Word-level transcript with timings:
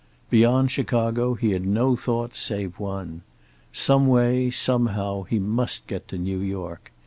Beyond 0.31 0.71
Chicago 0.71 1.35
he 1.35 1.51
had 1.51 1.63
no 1.63 1.95
thought 1.95 2.33
save 2.33 2.79
one. 2.79 3.21
Some 3.71 4.07
way, 4.07 4.49
somehow, 4.49 5.25
he 5.25 5.37
must 5.37 5.85
get 5.85 6.07
to 6.07 6.17
New 6.17 6.39
York. 6.39 6.91